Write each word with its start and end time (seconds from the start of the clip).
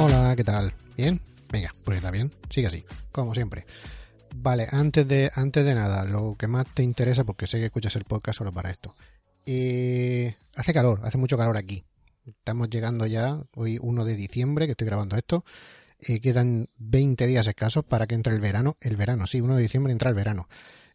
Hola, 0.00 0.34
¿qué 0.36 0.44
tal? 0.44 0.72
¿Bien? 0.96 1.20
Venga, 1.50 1.74
pues 1.82 1.96
está 1.96 2.12
bien, 2.12 2.32
sigue 2.48 2.68
así, 2.68 2.84
como 3.10 3.34
siempre. 3.34 3.66
Vale, 4.36 4.68
antes 4.70 5.08
de, 5.08 5.28
antes 5.34 5.66
de 5.66 5.74
nada, 5.74 6.04
lo 6.04 6.36
que 6.36 6.46
más 6.46 6.66
te 6.72 6.84
interesa, 6.84 7.24
porque 7.24 7.48
sé 7.48 7.58
que 7.58 7.64
escuchas 7.64 7.96
el 7.96 8.04
podcast 8.04 8.38
solo 8.38 8.52
para 8.52 8.70
esto. 8.70 8.94
Eh, 9.44 10.36
hace 10.54 10.72
calor, 10.72 11.00
hace 11.02 11.18
mucho 11.18 11.36
calor 11.36 11.56
aquí. 11.56 11.82
Estamos 12.24 12.70
llegando 12.70 13.06
ya, 13.06 13.42
hoy 13.56 13.80
1 13.82 14.04
de 14.04 14.14
diciembre, 14.14 14.66
que 14.66 14.72
estoy 14.72 14.86
grabando 14.86 15.16
esto. 15.16 15.44
Eh, 15.98 16.20
quedan 16.20 16.68
20 16.76 17.26
días 17.26 17.48
escasos 17.48 17.84
para 17.84 18.06
que 18.06 18.14
entre 18.14 18.32
el 18.32 18.40
verano. 18.40 18.76
El 18.80 18.96
verano, 18.96 19.26
sí, 19.26 19.40
1 19.40 19.56
de 19.56 19.62
diciembre 19.62 19.92
entra 19.92 20.10
el 20.10 20.14
verano. 20.14 20.48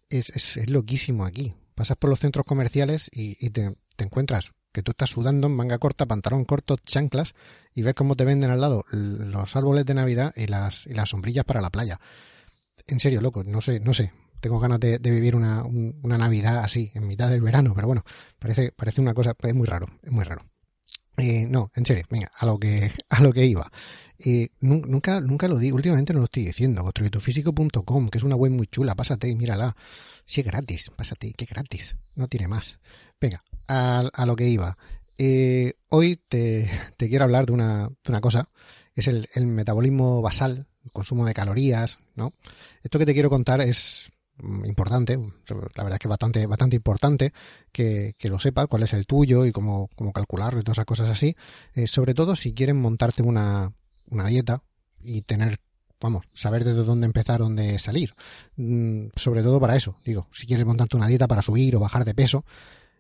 Es, 0.09 0.29
es, 0.29 0.69
loquísimo 0.69 1.25
aquí. 1.25 1.53
Pasas 1.75 1.97
por 1.97 2.09
los 2.09 2.21
centros 2.21 2.45
comerciales 2.45 3.09
y, 3.11 3.49
te 3.49 3.75
encuentras 3.97 4.53
que 4.73 4.83
tú 4.83 4.91
estás 4.91 5.11
sudando 5.11 5.47
en 5.47 5.55
manga 5.55 5.77
corta, 5.77 6.05
pantalón 6.05 6.43
corto, 6.43 6.75
chanclas, 6.83 7.35
y 7.73 7.83
ves 7.83 7.93
cómo 7.93 8.15
te 8.15 8.25
venden 8.25 8.49
al 8.49 8.59
lado 8.59 8.83
los 8.91 9.55
árboles 9.55 9.85
de 9.85 9.93
Navidad 9.93 10.33
y 10.35 10.47
las, 10.47 10.87
y 10.87 10.93
las 10.93 11.09
sombrillas 11.09 11.45
para 11.45 11.61
la 11.61 11.69
playa. 11.69 11.99
En 12.87 12.99
serio, 12.99 13.21
loco, 13.21 13.43
no 13.43 13.61
sé, 13.61 13.79
no 13.79 13.93
sé. 13.93 14.11
Tengo 14.41 14.59
ganas 14.59 14.79
de, 14.81 14.99
de 14.99 15.11
vivir 15.11 15.37
una, 15.37 15.63
un, 15.63 15.97
una, 16.03 16.17
Navidad 16.17 16.57
así, 16.57 16.91
en 16.95 17.07
mitad 17.07 17.29
del 17.29 17.41
verano, 17.41 17.73
pero 17.73 17.87
bueno, 17.87 18.03
parece, 18.39 18.73
parece 18.73 18.99
una 18.99 19.13
cosa, 19.13 19.35
es 19.41 19.53
muy 19.53 19.67
raro, 19.67 19.87
es 20.01 20.11
muy 20.11 20.25
raro. 20.25 20.43
Eh, 21.17 21.45
no, 21.47 21.71
en 21.75 21.85
serio, 21.85 22.05
venga, 22.09 22.31
a 22.35 22.45
lo 22.45 22.59
que, 22.59 22.91
a 23.09 23.21
lo 23.21 23.31
que 23.31 23.45
iba. 23.45 23.69
Eh, 24.25 24.49
nunca, 24.61 25.19
nunca 25.19 25.47
lo 25.47 25.57
digo, 25.57 25.75
últimamente 25.75 26.13
no 26.13 26.19
lo 26.19 26.25
estoy 26.25 26.45
diciendo. 26.45 26.83
Construyetufísico.com, 26.83 28.09
que 28.09 28.17
es 28.17 28.23
una 28.23 28.35
web 28.35 28.51
muy 28.51 28.67
chula, 28.67 28.95
pásate 28.95 29.27
y 29.27 29.35
mírala. 29.35 29.75
Si 30.25 30.41
es 30.41 30.47
gratis, 30.47 30.89
pásate, 30.95 31.33
que 31.33 31.45
gratis, 31.45 31.95
no 32.15 32.27
tiene 32.27 32.47
más. 32.47 32.79
Venga, 33.19 33.43
a, 33.67 34.09
a 34.13 34.25
lo 34.25 34.35
que 34.35 34.47
iba. 34.47 34.77
Eh, 35.17 35.73
hoy 35.89 36.19
te, 36.27 36.69
te, 36.97 37.09
quiero 37.09 37.25
hablar 37.25 37.45
de 37.45 37.53
una, 37.53 37.89
de 37.89 38.09
una 38.09 38.21
cosa, 38.21 38.49
es 38.95 39.07
el, 39.07 39.27
el, 39.35 39.45
metabolismo 39.45 40.21
basal, 40.21 40.67
el 40.83 40.91
consumo 40.91 41.25
de 41.25 41.33
calorías, 41.33 41.97
¿no? 42.15 42.33
Esto 42.81 42.99
que 42.99 43.05
te 43.05 43.13
quiero 43.13 43.29
contar 43.29 43.61
es 43.61 44.11
importante, 44.65 45.17
la 45.17 45.83
verdad 45.83 45.93
es 45.93 45.99
que 45.99 46.07
bastante, 46.07 46.45
bastante 46.47 46.75
importante 46.75 47.33
que, 47.71 48.15
que 48.17 48.29
lo 48.29 48.39
sepas, 48.39 48.67
cuál 48.67 48.83
es 48.83 48.93
el 48.93 49.05
tuyo 49.05 49.45
y 49.45 49.51
cómo, 49.51 49.89
cómo 49.95 50.11
calcularlo 50.11 50.59
y 50.59 50.63
todas 50.63 50.77
esas 50.77 50.85
cosas 50.85 51.09
así, 51.09 51.35
eh, 51.73 51.87
sobre 51.87 52.13
todo 52.13 52.35
si 52.35 52.53
quieren 52.53 52.79
montarte 52.81 53.21
una, 53.21 53.71
una 54.09 54.27
dieta 54.27 54.63
y 55.01 55.21
tener 55.21 55.59
vamos, 56.03 56.25
saber 56.33 56.65
desde 56.65 56.83
dónde 56.83 57.05
empezar, 57.05 57.39
dónde 57.39 57.79
salir. 57.79 58.13
Mm, 58.57 59.07
sobre 59.15 59.41
todo 59.41 59.59
para 59.59 59.77
eso, 59.77 59.95
digo, 60.03 60.27
si 60.31 60.45
quieres 60.45 60.65
montarte 60.65 60.97
una 60.97 61.07
dieta 61.07 61.27
para 61.27 61.41
subir 61.41 61.75
o 61.75 61.79
bajar 61.79 62.03
de 62.03 62.13
peso, 62.13 62.43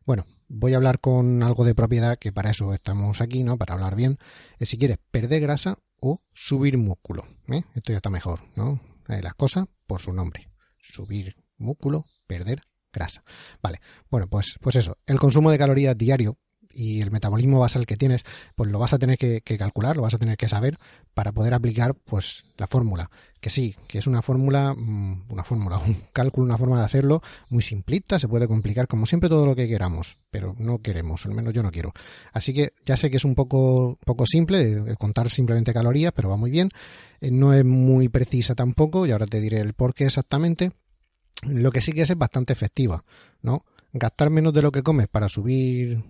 bueno, 0.05 0.25
voy 0.47 0.73
a 0.73 0.77
hablar 0.77 0.99
con 0.99 1.43
algo 1.43 1.65
de 1.65 1.75
propiedad, 1.75 2.17
que 2.17 2.31
para 2.31 2.51
eso 2.51 2.73
estamos 2.73 3.21
aquí, 3.21 3.43
¿no? 3.43 3.57
Para 3.57 3.73
hablar 3.73 3.95
bien. 3.95 4.17
Eh, 4.59 4.65
si 4.65 4.77
quieres 4.77 4.97
perder 5.11 5.41
grasa 5.41 5.77
o 6.01 6.21
subir 6.33 6.77
músculo, 6.77 7.25
¿eh? 7.47 7.63
Esto 7.75 7.91
ya 7.91 7.97
está 7.97 8.09
mejor, 8.09 8.41
¿no? 8.55 8.81
Eh, 9.07 9.21
las 9.21 9.33
cosas 9.33 9.65
por 9.85 10.01
su 10.01 10.13
nombre. 10.13 10.52
Subir 10.83 11.35
músculo, 11.57 12.05
perder 12.27 12.61
grasa. 12.91 13.23
Vale, 13.61 13.81
bueno, 14.11 14.27
pues, 14.27 14.57
pues 14.61 14.75
eso, 14.75 14.97
el 15.07 15.17
consumo 15.17 15.49
de 15.49 15.57
calorías 15.57 15.97
diario 15.97 16.37
y 16.73 17.01
el 17.01 17.11
metabolismo 17.11 17.59
basal 17.59 17.85
que 17.85 17.97
tienes, 17.97 18.23
pues 18.55 18.69
lo 18.71 18.79
vas 18.79 18.93
a 18.93 18.99
tener 18.99 19.17
que, 19.17 19.41
calcular, 19.57 19.95
lo 19.95 20.01
vas 20.01 20.15
a 20.15 20.17
tener 20.17 20.37
que 20.37 20.49
saber 20.49 20.77
para 21.13 21.31
poder 21.31 21.53
aplicar 21.53 21.93
pues 21.93 22.45
la 22.57 22.67
fórmula. 22.67 23.09
Que 23.39 23.49
sí, 23.49 23.75
que 23.87 23.99
es 23.99 24.07
una 24.07 24.21
fórmula, 24.21 24.73
una 24.73 25.43
fórmula, 25.43 25.77
un 25.85 25.97
cálculo, 26.11 26.45
una 26.45 26.57
forma 26.57 26.79
de 26.79 26.85
hacerlo 26.85 27.21
muy 27.49 27.61
simplista, 27.61 28.17
se 28.17 28.27
puede 28.27 28.47
complicar 28.47 28.87
como 28.87 29.05
siempre 29.05 29.29
todo 29.29 29.45
lo 29.45 29.55
que 29.55 29.67
queramos, 29.67 30.17
pero 30.31 30.55
no 30.57 30.79
queremos, 30.79 31.25
al 31.25 31.35
menos 31.35 31.53
yo 31.53 31.61
no 31.61 31.71
quiero. 31.71 31.93
Así 32.33 32.53
que 32.53 32.73
ya 32.85 32.97
sé 32.97 33.11
que 33.11 33.17
es 33.17 33.25
un 33.25 33.35
poco, 33.35 33.99
poco 34.05 34.25
simple, 34.25 34.95
contar 34.97 35.29
simplemente 35.29 35.73
calorías, 35.73 36.11
pero 36.15 36.29
va 36.29 36.37
muy 36.37 36.49
bien. 36.49 36.69
No 37.21 37.53
es 37.53 37.63
muy 37.63 38.09
precisa 38.09 38.55
tampoco, 38.55 39.05
y 39.05 39.11
ahora 39.11 39.27
te 39.27 39.39
diré 39.39 39.59
el 39.59 39.73
por 39.73 39.93
qué 39.93 40.05
exactamente. 40.05 40.71
Lo 41.45 41.71
que 41.71 41.81
sí 41.81 41.91
que 41.91 42.01
es 42.01 42.09
es 42.09 42.17
bastante 42.17 42.53
efectiva, 42.53 43.03
¿no? 43.41 43.61
Gastar 43.91 44.29
menos 44.29 44.53
de 44.53 44.61
lo 44.61 44.71
que 44.71 44.83
comes 44.83 45.07
para 45.07 45.29
subir 45.29 46.03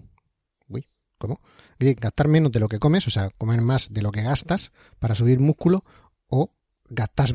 ¿Cómo? 1.23 1.39
Gastar 1.79 2.27
menos 2.27 2.51
de 2.51 2.59
lo 2.59 2.67
que 2.67 2.79
comes, 2.79 3.07
o 3.07 3.09
sea, 3.09 3.29
comer 3.29 3.61
más 3.61 3.93
de 3.93 4.01
lo 4.01 4.11
que 4.11 4.23
gastas 4.23 4.73
para 4.99 5.15
subir 5.15 5.39
músculo 5.39 5.85
o 6.29 6.51
gastar, 6.89 7.29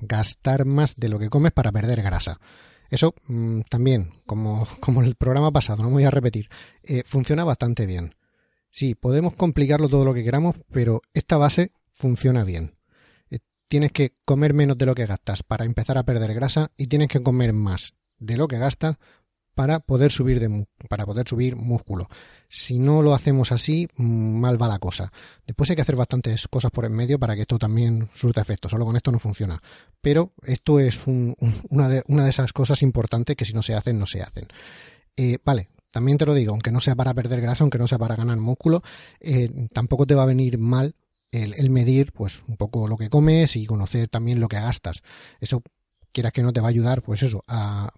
gastar 0.00 0.64
más 0.64 0.96
de 0.96 1.08
lo 1.08 1.20
que 1.20 1.30
comes 1.30 1.52
para 1.52 1.70
perder 1.70 2.02
grasa. 2.02 2.40
Eso 2.90 3.14
mmm, 3.28 3.60
también, 3.70 4.14
como, 4.26 4.66
como 4.80 5.00
el 5.04 5.14
programa 5.14 5.52
pasado, 5.52 5.84
no 5.84 5.90
me 5.90 5.94
voy 5.94 6.04
a 6.04 6.10
repetir, 6.10 6.48
eh, 6.82 7.04
funciona 7.06 7.44
bastante 7.44 7.86
bien. 7.86 8.16
Sí, 8.72 8.96
podemos 8.96 9.36
complicarlo 9.36 9.88
todo 9.88 10.04
lo 10.04 10.12
que 10.12 10.24
queramos, 10.24 10.56
pero 10.72 11.00
esta 11.12 11.36
base 11.36 11.70
funciona 11.90 12.42
bien. 12.42 12.74
Tienes 13.74 13.90
que 13.90 14.14
comer 14.24 14.54
menos 14.54 14.78
de 14.78 14.86
lo 14.86 14.94
que 14.94 15.04
gastas 15.04 15.42
para 15.42 15.64
empezar 15.64 15.98
a 15.98 16.04
perder 16.04 16.32
grasa 16.32 16.70
y 16.76 16.86
tienes 16.86 17.08
que 17.08 17.20
comer 17.20 17.52
más 17.52 17.96
de 18.20 18.36
lo 18.36 18.46
que 18.46 18.56
gastas 18.56 18.98
para 19.52 19.80
poder 19.80 20.12
subir 20.12 20.38
de 20.38 20.68
para 20.88 21.04
poder 21.04 21.26
subir 21.26 21.56
músculo. 21.56 22.06
Si 22.48 22.78
no 22.78 23.02
lo 23.02 23.14
hacemos 23.14 23.50
así, 23.50 23.88
mal 23.96 24.62
va 24.62 24.68
la 24.68 24.78
cosa. 24.78 25.12
Después 25.44 25.70
hay 25.70 25.74
que 25.74 25.82
hacer 25.82 25.96
bastantes 25.96 26.46
cosas 26.46 26.70
por 26.70 26.84
en 26.84 26.92
medio 26.92 27.18
para 27.18 27.34
que 27.34 27.40
esto 27.40 27.58
también 27.58 28.08
surta 28.14 28.42
efecto. 28.42 28.68
Solo 28.68 28.84
con 28.84 28.94
esto 28.94 29.10
no 29.10 29.18
funciona. 29.18 29.60
Pero 30.00 30.34
esto 30.44 30.78
es 30.78 31.02
una 31.08 31.88
de 31.88 32.30
esas 32.30 32.52
cosas 32.52 32.80
importantes 32.80 33.34
que 33.34 33.44
si 33.44 33.54
no 33.54 33.62
se 33.64 33.74
hacen, 33.74 33.98
no 33.98 34.06
se 34.06 34.22
hacen. 34.22 34.46
Eh, 35.16 35.38
vale, 35.44 35.70
también 35.90 36.16
te 36.16 36.26
lo 36.26 36.34
digo, 36.34 36.52
aunque 36.52 36.70
no 36.70 36.80
sea 36.80 36.94
para 36.94 37.12
perder 37.12 37.40
grasa, 37.40 37.64
aunque 37.64 37.78
no 37.78 37.88
sea 37.88 37.98
para 37.98 38.14
ganar 38.14 38.36
músculo, 38.36 38.84
eh, 39.18 39.68
tampoco 39.72 40.06
te 40.06 40.14
va 40.14 40.22
a 40.22 40.26
venir 40.26 40.58
mal 40.58 40.94
el, 41.42 41.70
medir 41.70 42.12
pues 42.12 42.42
un 42.46 42.56
poco 42.56 42.88
lo 42.88 42.96
que 42.96 43.10
comes 43.10 43.56
y 43.56 43.66
conocer 43.66 44.08
también 44.08 44.40
lo 44.40 44.48
que 44.48 44.56
gastas. 44.56 45.02
Eso 45.40 45.62
quieras 46.12 46.32
que 46.32 46.42
no 46.42 46.52
te 46.52 46.60
va 46.60 46.68
a 46.68 46.70
ayudar, 46.70 47.02
pues 47.02 47.22
eso, 47.22 47.42
a 47.48 47.92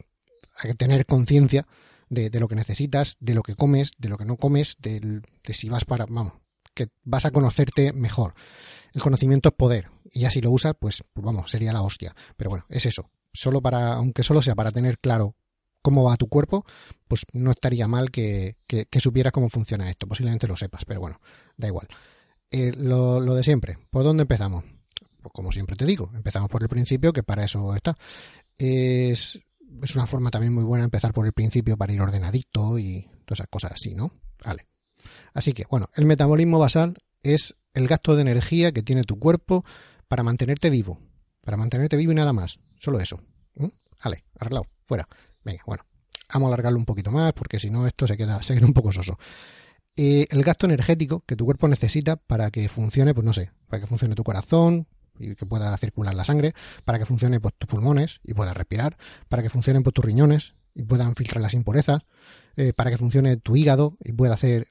que 0.62 0.74
tener 0.74 1.04
conciencia 1.06 1.66
de, 2.08 2.30
de, 2.30 2.40
lo 2.40 2.48
que 2.48 2.54
necesitas, 2.54 3.16
de 3.20 3.34
lo 3.34 3.42
que 3.42 3.54
comes, 3.54 3.92
de 3.98 4.08
lo 4.08 4.16
que 4.16 4.24
no 4.24 4.36
comes, 4.36 4.76
de, 4.80 5.00
de, 5.00 5.54
si 5.54 5.68
vas 5.68 5.84
para, 5.84 6.06
vamos, 6.06 6.32
que 6.74 6.88
vas 7.04 7.26
a 7.26 7.30
conocerte 7.30 7.92
mejor. 7.92 8.34
El 8.94 9.02
conocimiento 9.02 9.50
es 9.50 9.54
poder 9.54 9.90
y 10.12 10.20
ya 10.20 10.30
si 10.30 10.40
lo 10.40 10.50
usas, 10.50 10.74
pues, 10.78 11.04
pues 11.12 11.24
vamos, 11.24 11.50
sería 11.50 11.72
la 11.72 11.82
hostia. 11.82 12.14
Pero 12.36 12.50
bueno, 12.50 12.64
es 12.68 12.86
eso. 12.86 13.10
Solo 13.32 13.60
para, 13.60 13.94
aunque 13.94 14.22
solo 14.22 14.40
sea 14.40 14.54
para 14.54 14.70
tener 14.70 14.98
claro 14.98 15.36
cómo 15.82 16.04
va 16.04 16.16
tu 16.16 16.28
cuerpo, 16.28 16.64
pues 17.06 17.26
no 17.32 17.50
estaría 17.50 17.86
mal 17.86 18.10
que, 18.10 18.56
que, 18.66 18.86
que 18.86 19.00
supieras 19.00 19.32
cómo 19.32 19.50
funciona 19.50 19.90
esto. 19.90 20.06
Posiblemente 20.06 20.46
lo 20.46 20.56
sepas, 20.56 20.84
pero 20.84 21.00
bueno, 21.00 21.20
da 21.56 21.68
igual. 21.68 21.86
Eh, 22.50 22.72
lo, 22.76 23.20
de 23.20 23.42
siempre, 23.42 23.78
¿por 23.90 24.04
dónde 24.04 24.22
empezamos? 24.22 24.64
Pues 25.20 25.32
como 25.32 25.52
siempre 25.52 25.76
te 25.76 25.84
digo, 25.84 26.10
empezamos 26.14 26.48
por 26.48 26.62
el 26.62 26.68
principio, 26.68 27.12
que 27.12 27.22
para 27.22 27.44
eso 27.44 27.74
está. 27.74 27.96
Es 28.56 29.40
es 29.82 29.94
una 29.94 30.06
forma 30.06 30.30
también 30.30 30.52
muy 30.52 30.64
buena 30.64 30.84
empezar 30.84 31.12
por 31.12 31.26
el 31.26 31.32
principio 31.32 31.76
para 31.76 31.92
ir 31.92 32.00
ordenadito 32.00 32.78
y 32.78 33.02
todas 33.24 33.40
esas 33.40 33.48
cosas 33.48 33.72
así, 33.72 33.94
¿no? 33.94 34.10
Vale. 34.44 34.66
Así 35.34 35.52
que, 35.52 35.64
bueno, 35.70 35.88
el 35.94 36.04
metabolismo 36.04 36.58
basal 36.58 36.96
es 37.22 37.54
el 37.74 37.88
gasto 37.88 38.14
de 38.14 38.22
energía 38.22 38.72
que 38.72 38.82
tiene 38.82 39.04
tu 39.04 39.18
cuerpo 39.18 39.64
para 40.08 40.22
mantenerte 40.22 40.70
vivo. 40.70 40.98
Para 41.42 41.56
mantenerte 41.56 41.96
vivo 41.96 42.12
y 42.12 42.14
nada 42.14 42.32
más. 42.32 42.58
Solo 42.76 43.00
eso. 43.00 43.20
¿Mm? 43.54 43.68
Vale, 44.02 44.24
arreglado, 44.38 44.66
fuera. 44.84 45.08
Venga, 45.44 45.62
bueno. 45.66 45.84
Vamos 46.32 46.46
a 46.46 46.54
alargarlo 46.54 46.78
un 46.78 46.84
poquito 46.84 47.12
más 47.12 47.32
porque 47.34 47.60
si 47.60 47.70
no 47.70 47.86
esto 47.86 48.06
se 48.06 48.16
queda, 48.16 48.42
se 48.42 48.54
queda 48.54 48.66
un 48.66 48.74
poco 48.74 48.92
soso. 48.92 49.16
Eh, 49.96 50.26
el 50.30 50.42
gasto 50.42 50.66
energético 50.66 51.24
que 51.26 51.36
tu 51.36 51.44
cuerpo 51.44 51.68
necesita 51.68 52.16
para 52.16 52.50
que 52.50 52.68
funcione, 52.68 53.14
pues 53.14 53.24
no 53.24 53.32
sé, 53.32 53.50
para 53.68 53.80
que 53.80 53.86
funcione 53.86 54.14
tu 54.14 54.24
corazón, 54.24 54.86
y 55.18 55.34
que 55.34 55.46
pueda 55.46 55.76
circular 55.76 56.14
la 56.14 56.24
sangre, 56.24 56.52
para 56.84 56.98
que 56.98 57.06
funcione 57.06 57.40
pues, 57.40 57.54
tus 57.58 57.68
pulmones 57.68 58.20
y 58.24 58.34
puedas 58.34 58.56
respirar, 58.56 58.96
para 59.28 59.42
que 59.42 59.50
funcionen 59.50 59.82
pues, 59.82 59.94
tus 59.94 60.04
riñones 60.04 60.54
y 60.74 60.82
puedan 60.82 61.14
filtrar 61.14 61.40
las 61.40 61.54
impurezas, 61.54 62.02
eh, 62.56 62.72
para 62.74 62.90
que 62.90 62.98
funcione 62.98 63.36
tu 63.38 63.56
hígado 63.56 63.96
y 64.04 64.12
pueda 64.12 64.34
hacer 64.34 64.68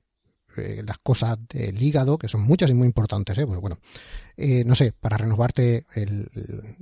eh, 0.58 0.84
las 0.86 0.98
cosas 1.00 1.38
del 1.50 1.82
hígado, 1.82 2.18
que 2.18 2.28
son 2.28 2.42
muchas 2.42 2.70
y 2.70 2.74
muy 2.74 2.88
importantes, 2.88 3.38
¿eh? 3.38 3.46
pues 3.46 3.60
bueno, 3.60 3.78
eh, 4.38 4.64
no 4.66 4.76
sé, 4.76 4.94
para 4.94 5.18
renovarte 5.18 5.86
el, 5.96 6.30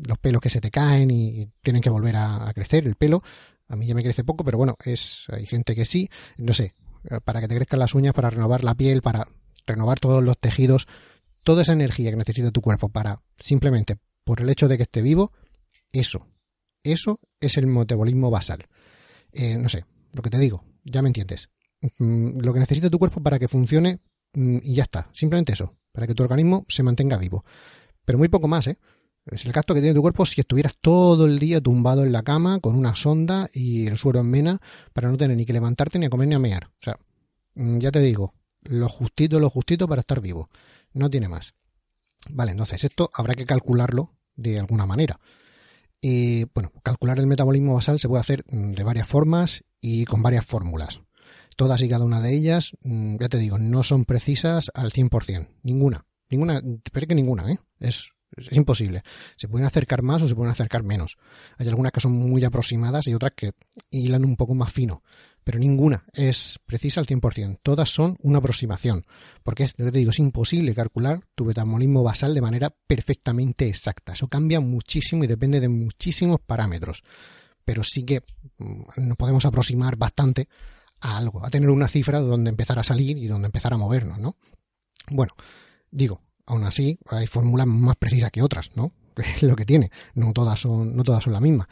los 0.06 0.18
pelos 0.19 0.42
que 0.42 0.50
se 0.50 0.62
te 0.62 0.69
caen 0.69 1.10
y 1.10 1.50
tienen 1.62 1.81
que 1.81 1.90
volver 1.90 2.16
a, 2.16 2.48
a, 2.48 2.54
crecer 2.54 2.86
el 2.86 2.95
pelo, 2.95 3.24
a 3.69 3.75
mí 3.75 3.88
ya 3.88 3.95
me 3.95 4.04
crece 4.04 4.24
poco, 4.24 4.44
pero 4.44 4.57
bueno, 4.57 4.75
es 4.84 5.25
hay 5.30 5.45
gente 5.45 5.74
que 5.74 5.86
sí, 5.86 6.10
no 6.38 6.54
sé, 6.54 6.75
para 7.24 7.42
que 7.42 7.48
te 7.48 7.56
crezcan 7.56 7.80
las 7.80 7.96
uñas, 7.96 8.14
para 8.14 8.30
renovar 8.30 8.64
la 8.64 8.76
piel, 8.76 9.02
para 9.02 9.28
renovar 9.66 10.00
todos 10.00 10.24
los 10.24 10.38
tejidos, 10.38 10.88
toda 11.44 11.62
esa 11.62 11.74
energía 11.74 12.12
que 12.12 12.18
necesita 12.18 12.52
tu 12.52 12.62
cuerpo 12.62 12.90
para 12.90 13.22
simplemente 13.40 13.98
por 14.24 14.42
el 14.42 14.50
hecho 14.50 14.68
de 14.68 14.78
que 14.78 14.84
esté 14.84 15.02
vivo, 15.02 15.32
eso, 15.92 16.28
eso 16.84 17.20
es 17.40 17.58
el 17.58 17.68
metabolismo 17.68 18.30
basal. 18.32 18.66
Eh, 19.32 19.58
no 19.58 19.70
sé, 19.70 19.86
lo 20.14 20.22
que 20.22 20.30
te 20.30 20.38
digo, 20.38 20.64
ya 20.84 21.02
me 21.02 21.10
entiendes. 21.10 21.50
Mm, 22.00 22.40
lo 22.40 22.54
que 22.54 22.60
necesita 22.60 22.90
tu 22.90 23.00
cuerpo 23.00 23.22
para 23.22 23.40
que 23.40 23.48
funcione 23.48 24.00
mm, 24.34 24.58
y 24.64 24.76
ya 24.76 24.84
está, 24.84 25.10
simplemente 25.14 25.54
eso, 25.54 25.76
para 25.92 26.08
que 26.08 26.16
tu 26.16 26.24
organismo 26.24 26.66
se 26.70 26.84
mantenga 26.84 27.18
vivo. 27.18 27.44
Pero 28.06 28.18
muy 28.18 28.28
poco 28.28 28.48
más, 28.48 28.68
¿eh? 28.68 28.78
Es 29.25 29.46
el 29.46 29.54
gasto 29.54 29.74
que 29.74 29.80
tiene 29.80 29.96
tu 29.96 30.02
cuerpo 30.02 30.25
si 30.25 30.42
estuvieras 30.42 30.75
todo 30.81 31.25
el 31.25 31.40
día 31.40 31.62
tumbado 31.62 32.04
en 32.04 32.12
la 32.12 32.24
cama 32.24 32.60
con 32.60 32.75
una 32.75 32.96
sonda 32.96 33.50
y 33.54 33.88
el 33.88 33.98
suero 33.98 34.20
en 34.20 34.31
vena 34.31 34.62
para 34.92 35.10
no 35.10 35.18
tener 35.18 35.38
ni 35.38 35.46
que 35.46 35.54
levantarte 35.54 35.98
ni 35.98 36.06
a 36.06 36.10
comer 36.10 36.28
ni 36.28 36.36
a 36.36 36.40
mear. 36.40 36.66
O 36.66 36.84
sea, 36.84 36.98
mm, 37.56 37.78
ya 37.80 37.92
te 37.92 38.00
digo, 38.00 38.34
lo 38.64 38.90
justito, 38.90 39.40
lo 39.40 39.50
justito 39.50 39.88
para 39.88 40.02
estar 40.02 40.20
vivo 40.20 40.50
no 40.94 41.10
tiene 41.10 41.30
más. 41.30 41.54
Vale, 42.30 42.52
entonces 42.52 42.84
esto 42.84 43.10
habrá 43.14 43.36
que 43.36 43.46
calcularlo 43.46 44.12
de 44.36 44.60
alguna 44.60 44.86
manera. 44.86 45.20
Y 46.02 46.46
bueno, 46.54 46.72
calcular 46.84 47.18
el 47.19 47.28
metabolismo 47.28 47.76
basal 47.76 48.00
se 48.00 48.10
puede 48.10 48.22
hacer 48.22 48.44
mm, 48.50 48.74
de 48.74 48.84
varias 48.84 49.08
formas 49.08 49.64
y 49.80 50.06
con 50.06 50.22
varias 50.22 50.46
fórmulas. 50.46 51.00
Todas 51.56 51.81
y 51.81 51.90
cada 51.90 52.04
una 52.04 52.19
de 52.19 52.36
ellas, 52.36 52.72
mm, 52.81 53.18
ya 53.19 53.30
te 53.30 53.38
digo, 53.38 53.58
no 53.58 53.84
son 53.84 54.04
precisas 54.04 54.69
al 54.74 54.92
100%. 54.92 55.48
Ninguna. 55.64 56.06
Ninguna, 56.30 56.62
pero 56.92 57.08
que 57.08 57.16
ninguna, 57.16 57.52
¿eh? 57.52 57.60
Es, 57.80 58.10
es 58.38 58.57
imposible. 58.57 59.01
Se 59.35 59.47
pueden 59.47 59.68
acercar 59.68 60.01
más 60.01 60.21
o 60.21 60.27
se 60.27 60.35
pueden 60.35 60.51
acercar 60.51 60.83
menos. 60.83 61.18
Hay 61.57 61.68
algunas 61.68 61.91
que 61.91 62.01
son 62.01 62.13
muy 62.13 62.44
aproximadas 62.44 63.07
y 63.07 63.13
otras 63.13 63.33
que 63.35 63.51
hilan 63.91 64.25
un 64.25 64.35
poco 64.35 64.53
más 64.56 64.71
fino 64.71 65.03
pero 65.44 65.59
ninguna 65.59 66.06
es 66.13 66.59
precisa 66.65 67.00
al 67.00 67.06
100%. 67.06 67.59
Todas 67.62 67.89
son 67.89 68.18
una 68.21 68.39
aproximación, 68.39 69.06
porque 69.44 69.63
es, 69.63 69.75
te 69.75 69.91
digo, 69.91 70.12
es 70.12 70.19
imposible 70.19 70.74
calcular 70.74 71.21
tu 71.35 71.45
metabolismo 71.45 72.03
basal 72.03 72.33
de 72.33 72.41
manera 72.41 72.69
perfectamente 72.88 73.68
exacta. 73.68 74.13
Eso 74.13 74.27
cambia 74.27 74.59
muchísimo 74.59 75.24
y 75.24 75.27
depende 75.27 75.59
de 75.59 75.69
muchísimos 75.69 76.39
parámetros, 76.39 77.03
pero 77.65 77.83
sí 77.83 78.03
que 78.03 78.24
mm, 78.57 79.07
nos 79.07 79.18
podemos 79.18 79.45
aproximar 79.45 79.97
bastante 79.97 80.47
a 81.01 81.18
algo, 81.18 81.45
a 81.45 81.50
tener 81.50 81.69
una 81.69 81.88
cifra 81.88 82.19
donde 82.19 82.50
empezar 82.50 82.80
a 82.80 82.83
salir 82.83 83.18
y 83.18 83.27
donde 83.27 83.47
empezar 83.47 83.74
a 83.74 83.77
movernos, 83.77 84.19
¿no? 84.19 84.38
Bueno, 85.09 85.33
digo, 85.91 86.21
aún 86.45 86.63
así 86.63 87.00
hay 87.07 87.28
fórmulas 87.28 87.68
más 87.68 87.95
precisas 87.95 88.31
que 88.31 88.42
otras, 88.42 88.72
¿no? 88.75 88.92
Es 89.16 89.44
lo 89.44 89.56
que 89.56 89.66
tiene, 89.66 89.92
no 90.16 90.34
todas 90.34 90.60
son, 90.60 90.95
no 90.95 91.04
todas 91.04 91.24
son 91.24 91.34
la 91.34 91.42
misma. 91.42 91.68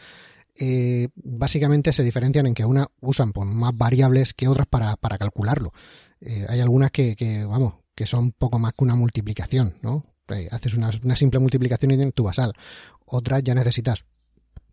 Eh, 0.59 1.07
básicamente 1.15 1.94
se 1.94 2.03
diferencian 2.03 2.45
en 2.45 2.53
que 2.53 2.65
unas 2.65 2.88
usan 3.00 3.31
más 3.45 3.75
variables 3.75 4.33
que 4.33 4.47
otras 4.47 4.68
para, 4.68 4.95
para 4.97 5.18
calcularlo. 5.18 5.71
Eh, 6.19 6.45
hay 6.50 6.59
algunas 6.59 6.91
que, 6.91 7.15
vamos, 7.47 7.75
que 7.95 8.06
son 8.06 8.31
poco 8.31 8.59
más 8.59 8.73
que 8.73 8.83
una 8.83 8.95
multiplicación, 8.95 9.75
¿no? 9.81 10.06
Eh, 10.27 10.47
haces 10.51 10.75
una, 10.75 10.91
una, 11.03 11.15
simple 11.15 11.39
multiplicación 11.39 11.91
en 11.91 12.12
tu 12.12 12.23
basal. 12.23 12.53
Otras 13.06 13.44
ya 13.44 13.56
necesitas 13.56 14.06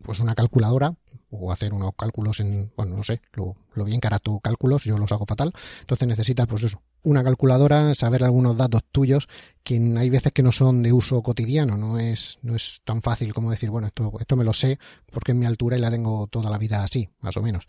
pues 0.03 0.19
una 0.19 0.35
calculadora 0.35 0.93
o 1.31 1.51
hacer 1.51 1.73
unos 1.73 1.91
cálculos 1.95 2.39
en, 2.39 2.71
bueno, 2.75 2.97
no 2.97 3.03
sé, 3.03 3.21
lo, 3.33 3.55
lo 3.73 3.85
bien 3.85 3.99
cara 3.99 4.19
tu 4.19 4.39
cálculos, 4.39 4.83
yo 4.83 4.97
los 4.97 5.11
hago 5.11 5.25
fatal. 5.25 5.53
Entonces 5.81 6.07
necesitas, 6.07 6.47
pues 6.47 6.63
eso, 6.63 6.81
una 7.03 7.23
calculadora, 7.23 7.93
saber 7.95 8.23
algunos 8.23 8.57
datos 8.57 8.81
tuyos 8.91 9.27
que 9.63 9.75
hay 9.97 10.09
veces 10.09 10.31
que 10.33 10.43
no 10.43 10.51
son 10.51 10.81
de 10.81 10.91
uso 10.91 11.21
cotidiano, 11.21 11.77
no 11.77 11.99
es, 11.99 12.39
no 12.41 12.55
es 12.55 12.81
tan 12.83 13.01
fácil 13.01 13.33
como 13.33 13.51
decir, 13.51 13.69
bueno, 13.69 13.87
esto, 13.87 14.11
esto 14.19 14.35
me 14.35 14.43
lo 14.43 14.53
sé 14.53 14.79
porque 15.11 15.33
es 15.33 15.37
mi 15.37 15.45
altura 15.45 15.77
y 15.77 15.81
la 15.81 15.91
tengo 15.91 16.27
toda 16.27 16.49
la 16.49 16.57
vida 16.57 16.83
así, 16.83 17.09
más 17.19 17.37
o 17.37 17.41
menos. 17.41 17.67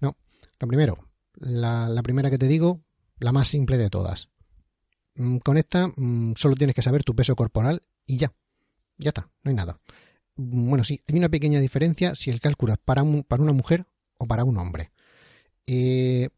No, 0.00 0.16
lo 0.58 0.66
primero, 0.66 0.98
la, 1.34 1.88
la 1.88 2.02
primera 2.02 2.30
que 2.30 2.38
te 2.38 2.48
digo, 2.48 2.80
la 3.18 3.32
más 3.32 3.48
simple 3.48 3.76
de 3.76 3.90
todas. 3.90 4.28
Mm, 5.16 5.38
con 5.38 5.56
esta 5.56 5.88
mm, 5.88 6.34
solo 6.36 6.56
tienes 6.56 6.74
que 6.74 6.82
saber 6.82 7.04
tu 7.04 7.14
peso 7.14 7.36
corporal 7.36 7.82
y 8.06 8.16
ya, 8.16 8.32
ya 8.96 9.10
está, 9.10 9.28
no 9.42 9.50
hay 9.50 9.54
nada. 9.54 9.78
Bueno, 10.36 10.84
sí, 10.84 11.02
hay 11.08 11.16
una 11.16 11.28
pequeña 11.28 11.60
diferencia 11.60 12.14
si 12.14 12.30
el 12.30 12.40
cálculo 12.40 12.72
es 12.72 12.78
para, 12.78 13.02
un, 13.02 13.22
para 13.22 13.42
una 13.42 13.52
mujer 13.52 13.86
o 14.18 14.26
para 14.26 14.44
un 14.44 14.58
hombre. 14.58 14.90
Eh, 15.66 16.28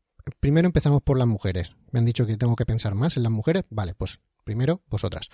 primero 0.41 0.67
empezamos 0.67 1.03
por 1.03 1.19
las 1.19 1.27
mujeres. 1.27 1.77
Me 1.91 1.99
han 1.99 2.05
dicho 2.05 2.27
que 2.27 2.37
tengo 2.37 2.57
que 2.57 2.67
pensar 2.67 2.95
más 2.95 3.17
en 3.17 3.23
las 3.23 3.33
mujeres. 3.33 3.65
Vale, 3.71 3.95
pues 3.95 4.21
primero 4.45 4.83
vosotras. 4.89 5.29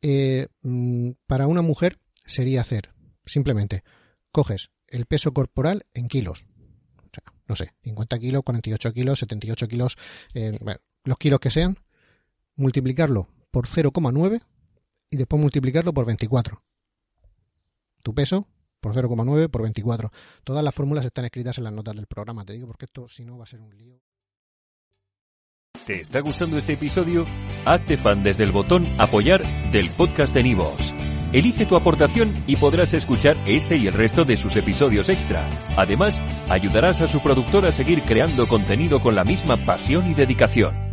Eh, 0.00 0.48
mm, 0.62 1.12
para 1.26 1.46
una 1.46 1.62
mujer 1.62 1.98
sería 2.26 2.60
hacer 2.60 2.90
simplemente 3.24 3.82
coges 4.30 4.70
el 4.88 5.06
peso 5.06 5.32
corporal 5.32 5.86
en 5.94 6.08
kilos. 6.08 6.46
O 6.98 7.10
sea, 7.12 7.24
no 7.46 7.56
sé, 7.56 7.74
50 7.82 8.18
kilos, 8.18 8.42
48 8.42 8.92
kilos, 8.92 9.18
78 9.20 9.68
kilos, 9.68 9.96
eh, 10.34 10.58
los 11.04 11.16
kilos 11.16 11.40
que 11.40 11.50
sean, 11.50 11.78
multiplicarlo 12.56 13.28
por 13.50 13.66
0,9 13.66 14.42
y 15.10 15.16
después 15.16 15.40
multiplicarlo 15.40 15.92
por 15.92 16.06
24 16.06 16.62
tu 18.02 18.14
peso 18.14 18.46
por 18.80 18.94
0,9 18.94 19.48
por 19.48 19.62
24. 19.62 20.10
Todas 20.44 20.62
las 20.62 20.74
fórmulas 20.74 21.04
están 21.04 21.24
escritas 21.24 21.56
en 21.58 21.64
las 21.64 21.72
notas 21.72 21.94
del 21.94 22.06
programa, 22.06 22.44
te 22.44 22.52
digo, 22.52 22.66
porque 22.66 22.86
esto 22.86 23.08
si 23.08 23.24
no 23.24 23.38
va 23.38 23.44
a 23.44 23.46
ser 23.46 23.60
un 23.60 23.76
lío. 23.76 24.00
¿Te 25.86 26.00
está 26.00 26.20
gustando 26.20 26.58
este 26.58 26.74
episodio? 26.74 27.26
Hazte 27.64 27.96
fan 27.96 28.22
desde 28.22 28.44
el 28.44 28.52
botón 28.52 28.86
apoyar 29.00 29.42
del 29.72 29.90
podcast 29.90 30.32
de 30.34 30.42
Nivos. 30.44 30.94
Elige 31.32 31.64
tu 31.64 31.76
aportación 31.76 32.44
y 32.46 32.56
podrás 32.56 32.92
escuchar 32.92 33.36
este 33.46 33.76
y 33.78 33.86
el 33.86 33.94
resto 33.94 34.24
de 34.24 34.36
sus 34.36 34.54
episodios 34.54 35.08
extra. 35.08 35.48
Además, 35.76 36.20
ayudarás 36.48 37.00
a 37.00 37.08
su 37.08 37.20
productor 37.20 37.66
a 37.66 37.72
seguir 37.72 38.02
creando 38.02 38.46
contenido 38.46 39.00
con 39.00 39.14
la 39.14 39.24
misma 39.24 39.56
pasión 39.56 40.10
y 40.10 40.14
dedicación. 40.14 40.91